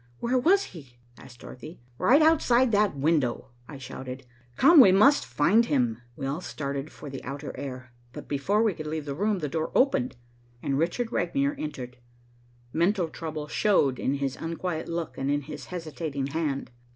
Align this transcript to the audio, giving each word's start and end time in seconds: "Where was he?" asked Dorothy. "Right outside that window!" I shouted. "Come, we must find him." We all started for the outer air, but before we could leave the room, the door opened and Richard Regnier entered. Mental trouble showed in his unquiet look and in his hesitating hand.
"Where 0.17 0.39
was 0.39 0.63
he?" 0.73 0.97
asked 1.15 1.41
Dorothy. 1.41 1.79
"Right 1.99 2.23
outside 2.23 2.71
that 2.71 2.97
window!" 2.97 3.49
I 3.67 3.77
shouted. 3.77 4.25
"Come, 4.55 4.79
we 4.79 4.91
must 4.91 5.27
find 5.27 5.67
him." 5.67 6.01
We 6.15 6.25
all 6.25 6.41
started 6.41 6.91
for 6.91 7.07
the 7.07 7.23
outer 7.23 7.55
air, 7.55 7.93
but 8.11 8.27
before 8.27 8.63
we 8.63 8.73
could 8.73 8.87
leave 8.87 9.05
the 9.05 9.13
room, 9.13 9.37
the 9.37 9.47
door 9.47 9.71
opened 9.75 10.15
and 10.63 10.79
Richard 10.79 11.11
Regnier 11.11 11.53
entered. 11.55 11.97
Mental 12.73 13.09
trouble 13.09 13.47
showed 13.47 13.99
in 13.99 14.15
his 14.15 14.35
unquiet 14.37 14.87
look 14.87 15.19
and 15.19 15.29
in 15.29 15.41
his 15.41 15.65
hesitating 15.67 16.25
hand. 16.25 16.71